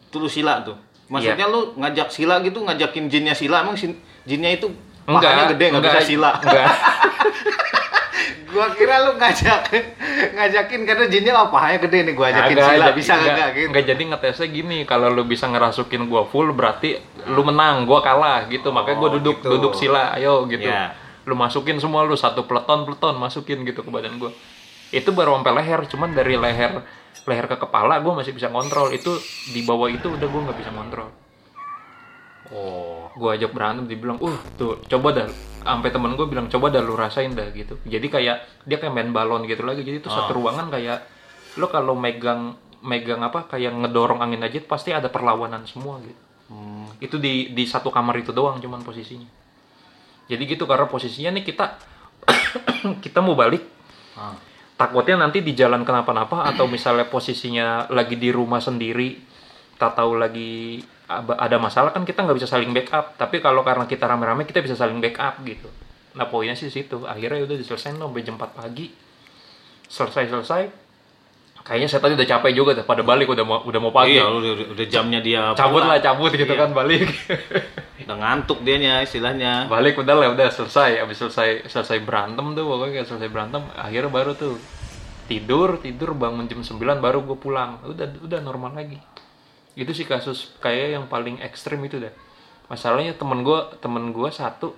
[0.06, 3.76] itu lu sila tuh maksudnya lu ngajak sila gitu ngajakin jinnya sila emang
[4.22, 4.70] jinnya itu
[5.04, 6.66] pahanya gede nggak bisa sila Enggak.
[8.48, 9.68] gua kira lu ngajak
[10.36, 13.68] ngajakin karena jinnya oh pahanya gede nih gua ajakin Kagak, sila bisa enggak, kagak gitu
[13.68, 16.96] enggak, jadi ngetesnya gini, kalau lu bisa ngerasukin gue full berarti
[17.28, 18.70] lu menang, gue kalah gitu.
[18.70, 19.48] Makanya gue Oh, duduk gitu.
[19.52, 20.66] duduk sila, ayo gitu.
[20.66, 20.94] Iya.
[21.26, 24.30] Lu masukin semua lu satu peleton peleton masukin gitu ke badan gue.
[24.94, 26.80] Itu baru sampai leher, cuman dari leher
[27.26, 28.94] leher ke kepala gue masih bisa kontrol.
[28.94, 29.18] Itu
[29.50, 31.10] di bawah itu udah gue nggak bisa kontrol.
[32.52, 35.28] Oh Gue ajak berantem dibilang, uh tuh coba dah.
[35.64, 37.80] Sampai temen gue bilang coba dah lu rasain dah gitu.
[37.88, 38.36] Jadi kayak
[38.68, 39.80] dia kayak main balon gitu lagi.
[39.80, 40.20] Jadi itu Ah.
[40.28, 41.00] satu ruangan kayak
[41.56, 42.52] lo kalau megang
[42.84, 46.22] megang apa kayak ngedorong angin aja pasti ada perlawanan semua gitu.
[46.52, 46.92] Hmm.
[47.00, 49.26] Itu di di satu kamar itu doang cuman posisinya.
[50.28, 51.66] Jadi gitu karena posisinya nih kita
[53.04, 53.64] kita mau balik
[54.12, 54.32] Ah.
[54.76, 59.16] takutnya nanti di jalan kenapa-napa atau misalnya posisinya lagi di rumah sendiri
[59.76, 63.14] tak tahu lagi ada masalah kan kita nggak bisa saling backup.
[63.14, 65.70] Tapi kalau karena kita rame-rame kita bisa saling backup gitu.
[66.18, 67.06] Nah poinnya sih situ.
[67.06, 68.90] Akhirnya udah diselesain sampai jam 4 pagi.
[69.86, 70.62] Selesai selesai
[71.66, 74.18] kayaknya saya tadi udah capek juga dah pada balik udah mau udah mau pagi.
[74.18, 75.94] Iya udah, udah jamnya dia cabut pulang.
[75.94, 76.58] lah cabut gitu Iya.
[76.58, 77.06] kan balik.
[78.06, 79.66] Udah ngantuk dianya istilahnya.
[79.66, 81.02] Balik udah lah udah selesai.
[81.02, 84.58] Abis selesai selesai berantem tuh pokoknya kayak selesai berantem akhirnya baru tuh
[85.26, 87.78] tidur tidur bangun jam 9 baru gue pulang.
[87.86, 88.98] Udah udah normal lagi
[89.76, 92.10] itu sih kasus kayak yang paling ekstrim itu dah
[92.66, 94.72] masalahnya temen gue temen gue satu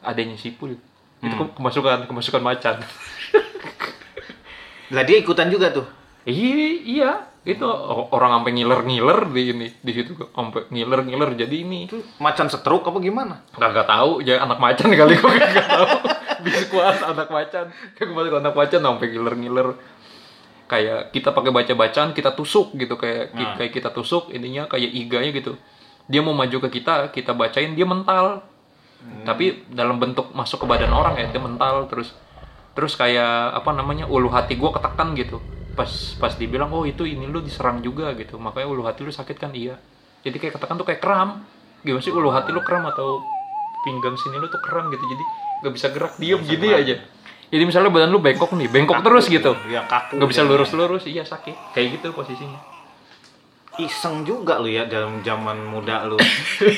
[0.00, 0.82] adanya sipul itu
[1.22, 2.76] ke- kemasukan kemasukan macan.
[4.92, 5.86] Lah dia ikutan juga tuh?
[6.24, 7.10] Iya iya.
[7.44, 7.64] Itu
[8.08, 11.88] orang sampai ngiler ngiler di ini di situ sampai ngiler ngiler jadi ini.
[11.88, 13.44] Itu macan stroke apa gimana?
[13.52, 15.86] Kagak tahu, ya anak macan kali gue kagak tahu.
[16.40, 17.72] Biskuat anak macan.
[17.96, 19.68] Kayak kemarin anak macan sampai ngiler-ngiler.
[20.64, 25.30] Kayak kita pakai baca-bacaan, kita tusuk gitu kayak ki- kayak kita tusuk ininya kayak iganya
[25.36, 25.52] gitu.
[26.08, 28.40] Dia mau maju ke kita, kita bacain dia mental.
[29.28, 32.16] Tapi dalam bentuk masuk ke badan orang ya, dia mental terus.
[32.72, 35.38] Terus kayak apa namanya ulu hati gue ketekan gitu.
[35.76, 38.40] Pas pas dibilang oh itu ini lu diserang juga gitu.
[38.40, 39.52] Makanya ulu hati lu sakit kan?
[39.52, 39.76] Iya.
[40.24, 41.44] Jadi kayak ketekan tuh kayak kram.
[41.84, 43.20] Gimana sih ulu hati lu kram atau
[43.84, 45.04] pinggang sini lu tuh kram gitu?
[45.04, 45.24] Jadi
[45.60, 46.96] nggak bisa gerak diem gini aja
[47.48, 49.52] jadi misalnya badan lu bengkok nih bengkok terus gitu.
[49.66, 50.50] Ya kaku nggak bisa dia.
[50.50, 51.72] lurus-lurus iya sakit.
[51.72, 52.60] Kayak gitu posisinya.
[53.74, 56.14] Iseng juga lu ya dalam zaman muda lu.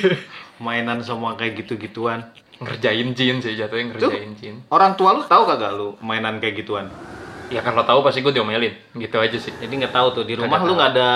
[0.64, 2.24] Mainan semua kayak gitu-gituan.
[2.56, 4.64] Ngerjain jin sih jatuhnya ngerjain jin.
[4.72, 6.88] orang tua lu tahu kagak lu mainan kayak gituan?
[7.52, 8.72] Ya kalau tahu pasti gue diomelin.
[8.92, 9.52] Gitu aja sih.
[9.52, 11.10] Jadi nggak tahu tuh di rumah Kagak lu nggak ada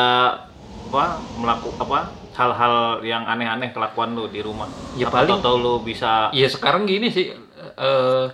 [0.90, 1.98] apa melakukan apa
[2.30, 4.68] hal-hal yang aneh-aneh kelakuan lu di rumah?
[4.94, 8.24] Ya Apa paling- tahu lu bisa Iya sekarang gini sih eh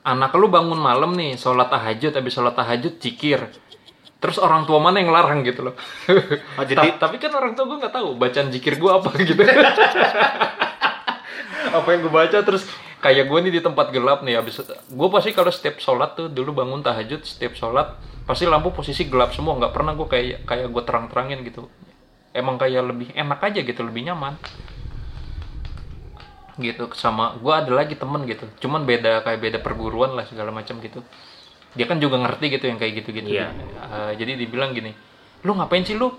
[0.00, 3.52] anak lu bangun malam nih sholat tahajud habis sholat tahajud cikir
[4.20, 5.74] terus orang tua mana yang larang gitu loh.
[6.56, 9.40] Oh, jadi- Ta- tapi kan orang tua gue nggak tahu bacaan zikir gue apa gitu.
[11.70, 12.66] Apa yang gue baca terus
[12.98, 16.52] kayak gue nih di tempat gelap nih habis gue pasti kalau setiap sholat tuh dulu
[16.52, 17.94] bangun tahajud setiap sholat
[18.26, 19.56] pasti lampu posisi gelap semua.
[19.56, 21.70] Nggak pernah gue kayak kayak gue terang terangin gitu.
[22.30, 24.34] Emang kayak lebih enak aja gitu lebih nyaman
[26.60, 26.86] gitu.
[26.94, 28.44] Sama gue ada lagi temen gitu.
[28.62, 31.02] Cuman beda kayak beda perguruan lah segala macam gitu.
[31.74, 33.54] Dia kan juga ngerti gitu yang kayak gitu gitu Iya.
[34.18, 34.90] jadi dibilang gini
[35.44, 36.12] lu ngapain sih lu?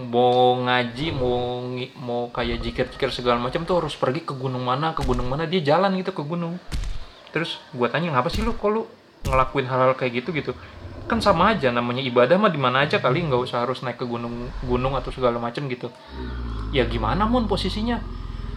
[0.00, 1.60] Mau ngaji mau
[2.00, 5.44] mau kayak jikir-jikir segala macam tuh harus pergi ke gunung mana ke gunung mana.
[5.44, 6.56] Dia jalan gitu ke gunung.
[7.34, 8.56] Terus gue tanya ngapa sih lu?
[8.56, 8.86] Kok lu
[9.26, 10.52] ngelakuin hal-hal kayak gitu gitu?
[11.04, 14.06] Kan sama aja namanya ibadah mah di mana aja kali nggak usah harus naik ke
[14.06, 15.90] gunung gunung atau segala macam gitu.
[16.70, 18.00] Ya gimana mon posisinya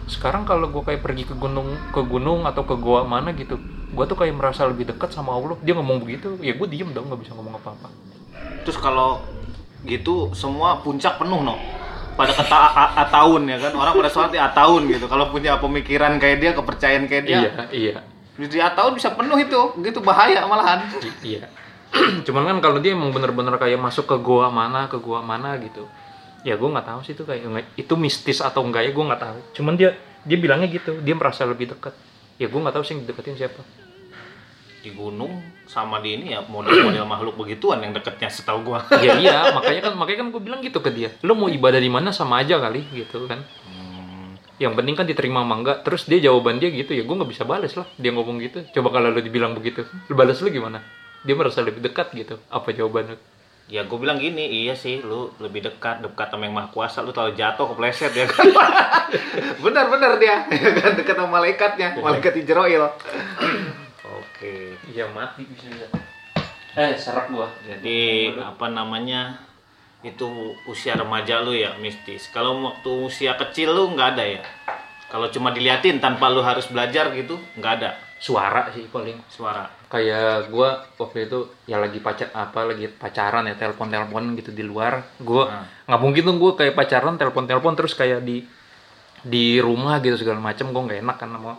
[0.04, 3.56] sekarang kalau gue kayak pergi ke gunung ke gunung atau ke goa mana gitu
[3.94, 7.08] gue tuh kayak merasa lebih dekat sama Allah dia ngomong begitu ya gue diem dong
[7.08, 7.88] nggak bisa ngomong apa-apa
[8.64, 9.20] Terus kalau
[9.84, 11.54] gitu semua puncak penuh no.
[12.14, 15.04] Pada kata a- a- ataun ya kan orang pada sholat di ataun gitu.
[15.04, 17.96] Kalau punya pemikiran kayak dia, kepercayaan kayak dia, iya iya
[18.34, 19.60] di ataun bisa penuh itu.
[19.84, 20.88] Gitu bahaya malahan.
[21.04, 21.44] I- iya
[22.26, 25.86] cuman kan kalau dia emang bener-bener kayak masuk ke goa mana ke goa mana gitu
[26.44, 29.38] ya gue nggak tahu sih itu kayak itu mistis atau enggak ya gue nggak tahu
[29.56, 29.96] cuman dia
[30.28, 31.96] dia bilangnya gitu dia merasa lebih dekat
[32.36, 33.64] ya gue nggak tahu sih yang deketin siapa
[34.84, 38.84] Di gunung sama di ini ya model-model makhluk begituan yang deketnya setahu gua.
[39.00, 41.08] Iya iya, makanya kan makanya kan gue bilang gitu ke dia.
[41.24, 43.40] Lo mau ibadah di mana sama aja kali gitu kan.
[44.60, 45.88] Yang penting kan diterima sama enggak.
[45.88, 47.88] Terus dia jawaban dia gitu ya, gue nggak bisa balas lah.
[47.96, 48.60] Dia ngomong gitu.
[48.76, 50.84] Coba kalau lo dibilang begitu, lo balas lo gimana?
[51.24, 52.36] Dia merasa lebih dekat gitu.
[52.52, 53.18] Apa jawaban lo?
[53.64, 57.16] Ya gue bilang gini, iya sih lu lebih dekat dekat sama yang maha kuasa, lu
[57.16, 58.44] kalau jatuh kepleset ya kan.
[59.64, 62.92] Bener-bener dia, ya kan dekat sama malaikatnya, malaikat Israel.
[64.04, 64.76] Oke.
[64.92, 65.88] Iya mati bisa bisa.
[66.76, 67.48] Eh serak gua.
[67.64, 69.40] Jadi apa namanya
[70.04, 72.28] itu usia remaja lu ya mistis.
[72.28, 74.42] Kalau waktu usia kecil lu nggak ada ya.
[75.08, 79.20] Kalau cuma diliatin tanpa lu harus belajar gitu nggak ada Suara sih paling.
[79.28, 79.64] suara.
[79.94, 81.38] Kayak gua waktu itu
[81.70, 85.06] ya lagi pacar apa lagi pacaran ya telepon telepon gitu di luar.
[85.22, 85.66] Gua Nah.
[85.86, 88.42] nggak mungkin tuh gua kayak pacaran telepon telepon terus kayak di
[89.24, 91.56] di rumah gitu segala macam gue nggak enak kan sama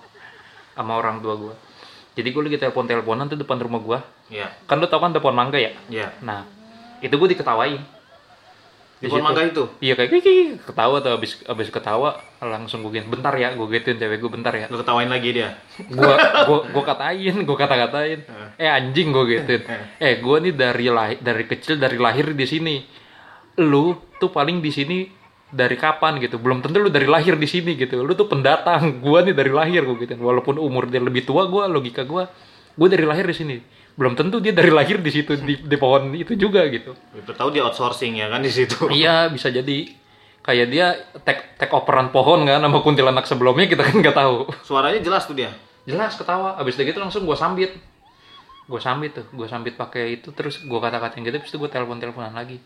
[0.78, 1.54] sama orang tua gue
[2.13, 5.34] jadi gue lagi telepon teleponan tuh depan rumah gue Ya, kan lu tau kan telepon
[5.34, 6.13] mangga ya ya.
[6.21, 6.45] nah
[7.02, 7.82] itu gue diketawain
[8.95, 9.67] Di pohon mangga itu.
[9.84, 13.99] iya kayak kiki ketawa tuh abis abis ketawa langsung gue gini bentar ya gue gituin
[13.99, 14.71] cewek gue bentar ya.
[14.71, 15.60] Lu ketawain lagi dia.
[15.77, 16.15] gue
[16.47, 18.19] gue gue katain gue kata katain
[18.63, 19.62] eh anjing gue gituin
[19.99, 22.75] eh gue nih dari lahir dari kecil dari lahir di sini.
[23.60, 25.12] Lu tuh paling di sini
[25.51, 26.39] dari kapan gitu?
[26.39, 27.99] Belum tentu lu dari lahir di sini gitu.
[27.99, 29.03] Lu tuh pendatang.
[29.03, 32.23] Gue nih dari lahir gue gituin walaupun umur dia lebih tua gue logika gue
[32.75, 33.58] gue dari lahir di sini
[33.95, 37.49] belum tentu dia dari lahir di situ di, di pohon itu juga gitu Itu tahu
[37.49, 38.91] dia outsourcing ya kan di situ.
[38.91, 39.88] iya bisa jadi
[40.43, 40.88] kayak dia
[41.23, 45.34] tek tek operan pohon kan sama kuntilanak sebelumnya kita kan nggak tahu Suaranya jelas tuh
[45.34, 45.49] dia.
[45.88, 47.71] jelas ketawa abis dari gitu langsung gue sambit
[48.65, 52.34] gue sambit tuh gue sambit pakai itu terus gue kata-katain gitu terus gue telepon teleponan
[52.34, 52.58] lagi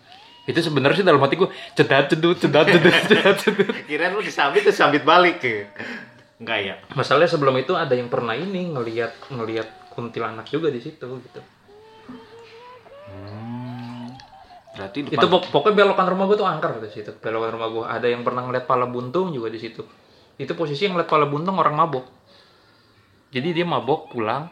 [0.47, 4.63] itu sebenarnya sih dalam hati gue cedat cedut cedat cedut cedat cedut Kirain lu disambit
[4.63, 5.43] terus sambit balik.
[6.39, 6.75] Enggak ya.
[6.95, 9.67] masalahnya sebelum itu ada yang pernah ini ngelihat ngelihat
[9.99, 11.41] kuntilanak juga di situ gitu.
[14.79, 17.11] Berarti itu pok- pokoknya belokan rumah gue tuh angker di situ.
[17.19, 19.83] Belokan rumah gue ada yang pernah ngeliat pala buntung juga di situ.
[20.39, 22.07] Itu posisi yang ngeliat pala buntung orang mabok.
[23.35, 24.47] Jadi dia mabok pulang.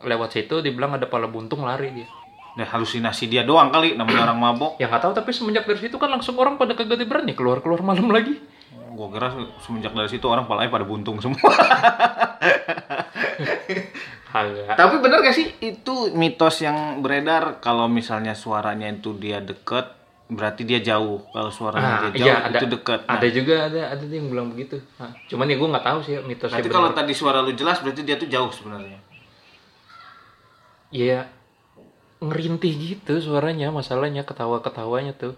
[0.00, 2.08] Lewat situ dibilang ada pala buntung lari dia.
[2.56, 4.72] Nah, halusinasi dia doang kali namanya orang mabok.
[4.80, 7.84] Ya nggak tahu tapi semenjak dari situ kan langsung orang pada kagak berani keluar keluar
[7.84, 8.40] malam lagi.
[8.96, 9.28] Gua kira
[9.60, 11.36] semenjak dari situ orang palanya pada buntung semua.
[14.70, 19.90] Tapi bener gak sih itu mitos yang beredar kalau misalnya suaranya itu dia deket
[20.26, 21.26] berarti dia jauh.
[21.28, 22.56] Kalau suaranya Ah, dia jauh iya ada.
[22.56, 23.00] itu deket.
[23.02, 24.78] Nah, Ada juga ada ada yang bilang begitu.
[24.96, 26.70] Nah, cuman ya gue nggak tahu sih mitosnya benar.
[26.72, 28.98] kalau tadi suara lu jelas berarti dia tuh jauh sebenarnya.
[30.90, 31.26] Iya
[32.20, 35.34] ngerintih gitu suaranya masalahnya ketawa ketawanya tuh.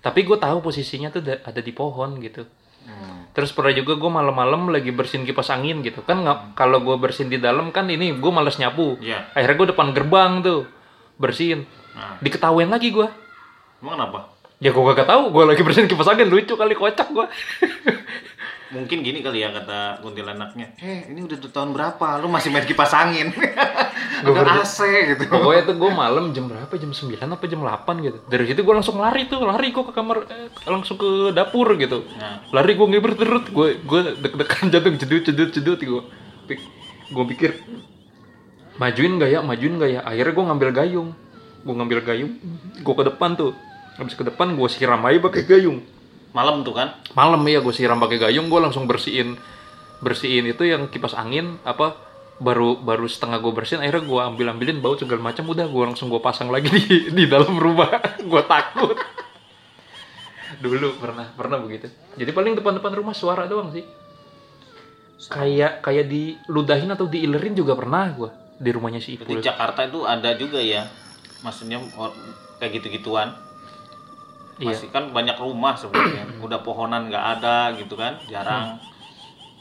[0.00, 2.44] Tapi gue tahu posisinya tuh da- ada di pohon gitu.
[2.84, 3.28] Hmm.
[3.32, 7.32] Terus pernah juga gue malam-malam lagi bersihin kipas angin gitu kan nggak kalau gue bersihin
[7.32, 9.00] di dalam kan ini gue males nyapu.
[9.00, 9.32] Iya.
[9.32, 10.68] Akhirnya gue depan gerbang tuh
[11.18, 11.64] bersihin.
[11.94, 13.08] Nah, Diketawain lagi gue.
[13.82, 14.34] emang kenapa?
[14.62, 17.26] Ya gue gak tahu, gue lagi bersihin kipas angin lucu kali kocak gue.
[18.74, 20.74] Mungkin gini kali ya kata kuntilanaknya.
[20.82, 22.18] Eh, ini udah tuh tahun berapa?
[22.18, 23.30] Lu masih main kipas angin.
[24.24, 24.78] Ada AC
[25.14, 25.22] gitu.
[25.30, 26.72] Pokoknya tuh gue malam jam berapa?
[26.74, 28.18] Jam 9 apa jam 8 gitu.
[28.26, 32.02] Dari situ gue langsung lari tuh, lari gue ke kamar, eh, langsung ke dapur gitu.
[32.18, 32.42] Nah.
[32.50, 36.02] Lari gue ngiber terus, gue gue deg-degan jantung cedut cedut cedut gue.
[37.14, 37.62] Gue pikir
[38.74, 40.00] majuin gak ya, majuin gak ya.
[40.02, 41.08] Akhirnya gue ngambil gayung,
[41.62, 42.32] gue ngambil gayung,
[42.82, 43.54] gue ke depan tuh.
[43.94, 45.78] Habis ke depan gue siram aja pakai gayung.
[46.34, 46.98] Malam tuh kan?
[47.14, 49.38] malam ya gue siram pakai gayung gue langsung bersihin
[50.02, 51.94] bersihin itu yang kipas angin apa
[52.42, 56.10] baru baru setengah gue bersihin akhirnya gue ambil ambilin bau segala macam udah gue langsung
[56.10, 58.98] gue pasang lagi di di dalam rumah gue takut
[60.58, 61.86] dulu pernah pernah begitu
[62.18, 63.86] jadi paling depan depan rumah suara doang sih
[65.30, 70.34] kayak kayak diludahin atau diilerin juga pernah gue di rumahnya si Ipul Jakarta itu ada
[70.38, 70.86] juga ya.
[71.42, 71.82] Maksudnya
[72.62, 73.34] kayak gitu-gituan.
[74.62, 76.24] Iya Masih kan banyak rumah sebenarnya.
[76.42, 78.78] Udah pohonan nggak ada gitu kan, jarang.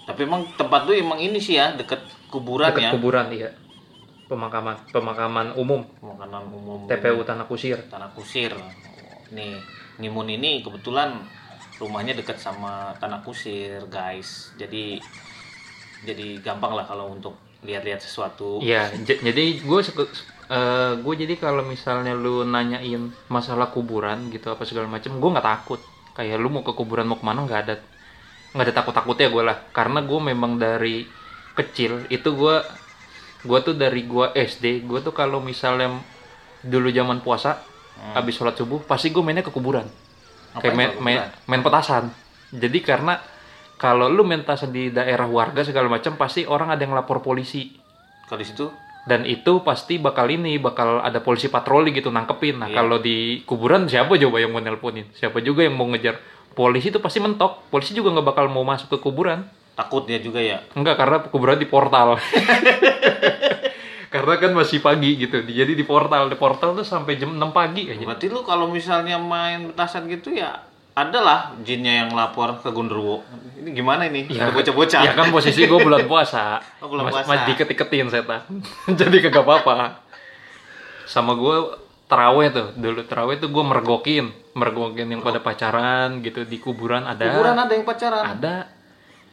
[0.04, 2.92] Tapi emang tempat tuh emang ini sih ya, deket kuburan dekat ya.
[2.92, 3.50] kuburan iya
[4.26, 6.80] pemakaman pemakaman umum Pemakaman umum.
[6.90, 8.56] TPU Tanah Kusir Tanah Kusir.
[9.30, 9.62] Nih,
[10.02, 11.22] Ngimun ini kebetulan
[11.78, 15.02] rumahnya dekat sama tanah kusir guys jadi
[16.06, 19.80] jadi gampang lah kalau untuk lihat-lihat sesuatu Iya, jadi gue
[21.00, 25.82] gue jadi kalau misalnya lu nanyain masalah kuburan gitu apa segala macem, gue nggak takut.
[26.14, 27.76] Kayak lu mau ke kuburan mau ke mana nggak ada
[28.54, 29.58] nggak ada takut takutnya gue lah.
[29.74, 31.08] Karena gue memang dari
[31.54, 32.56] kecil itu gue
[33.44, 36.00] gue tuh dari gue SD gue tuh kalau misalnya
[36.64, 37.60] dulu zaman puasa
[38.16, 39.86] habis sholat subuh pasti gue mainnya ke kuburan.
[40.54, 42.14] Ngapain Kayak main, main, main petasan.
[42.54, 43.18] Jadi karena
[43.78, 47.74] kalau lu main petasan di daerah warga segala macam pasti orang ada yang lapor polisi
[48.30, 48.66] kalau di situ
[49.04, 52.56] dan itu pasti bakal ini bakal ada polisi patroli gitu nangkepin.
[52.64, 52.76] Nah Iya.
[52.80, 55.12] kalau di kuburan siapa coba yang mau nelponin?
[55.12, 56.20] Siapa juga yang mau ngejar?
[56.56, 57.68] Polisi itu pasti mentok.
[57.68, 59.44] Polisi juga nggak bakal mau masuk ke kuburan.
[59.76, 60.62] Takut dia juga ya?
[60.78, 62.16] Enggak karena kuburan di portal.
[64.14, 65.42] Karena kan masih pagi gitu.
[65.42, 66.30] Jadi di portal.
[66.30, 67.98] Di portal tuh sampai jam 6 pagi aja.
[68.06, 70.54] Berarti lu kalau misalnya main petasan gitu ya
[70.94, 73.26] adalah jinnya yang lapor ke Gundurwo.
[73.58, 74.30] Ini gimana ini?
[74.30, 75.02] Ya, bocah-bocah.
[75.02, 76.62] Ya kan posisi gue bulan puasa.
[76.84, 77.30] Oh, bulan Mas- puasa.
[77.34, 78.46] masih diketik-ketin setan.
[79.00, 80.06] Jadi kagak apa-apa.
[81.10, 82.68] Sama gue terawih tuh.
[82.78, 84.30] Dulu terawih tuh gue mergokin.
[84.54, 87.26] Mergokin yang pada pacaran gitu di kuburan ada.
[87.26, 88.24] Kuburan ada yang pacaran.
[88.38, 88.56] Ada.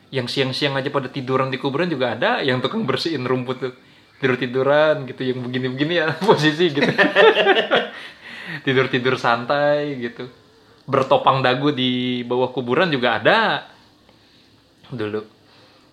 [0.09, 3.75] Yang siang-siang aja pada tiduran di kuburan juga ada yang tukang bersihin rumput tuh.
[4.17, 6.89] Tidur tiduran gitu yang begini-begini ya posisi gitu.
[8.65, 10.40] Tidur tidur santai gitu
[10.91, 13.39] bertopang dagu di bawah kuburan juga ada.
[14.91, 15.39] Dulu.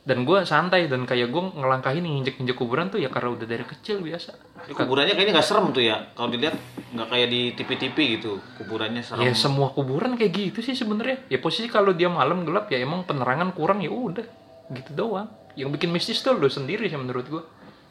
[0.07, 3.61] Dan gue santai dan kayak gue ngelangkahin injek injek kuburan tuh ya karena udah dari
[3.67, 4.33] kecil biasa.
[4.65, 5.99] Ini kuburannya kayaknya nggak serem tuh ya.
[6.15, 6.55] Kalau dilihat
[6.95, 8.39] nggak kayak di TV-TV gitu.
[8.57, 9.27] Kuburannya serem.
[9.27, 11.27] Ya semua kuburan kayak gitu sih sebenarnya.
[11.27, 14.25] Ya posisi kalau dia malam gelap ya emang penerangan kurang ya udah.
[14.71, 15.27] Gitu doang.
[15.59, 17.43] Yang bikin mistis tuh lo sendiri sih menurut gue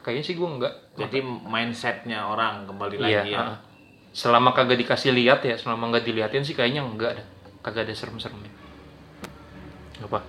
[0.07, 3.38] kayaknya sih gue enggak jadi mindsetnya orang kembali iya lagi ya.
[3.42, 3.59] ah.
[4.16, 7.26] Selama kagak dikasih lihat ya selama nggak diliatin sih kayaknya enggak dah
[7.61, 8.48] kagak ada serem-seremnya.
[10.00, 10.24] Apa.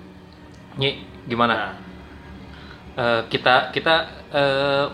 [0.75, 1.55] Nyi, gimana?
[1.55, 1.73] Nah,
[2.97, 4.85] Eh, kita kita eh,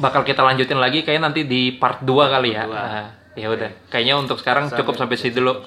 [0.00, 2.64] bakal kita lanjutin lagi kayak nanti di part 2 kali ya.
[2.64, 3.68] Ah, ya udah.
[3.92, 5.60] Kayaknya untuk sekarang Sampai- cukup sampai sini dulu.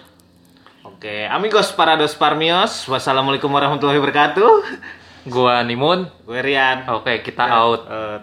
[0.81, 4.51] Oke, amigos parados parmios, wassalamualaikum warahmatullahi wabarakatuh.
[5.29, 6.09] gua Nimun.
[6.25, 6.89] Gue Rian.
[6.89, 7.85] oke kita out.
[7.85, 8.17] Eh,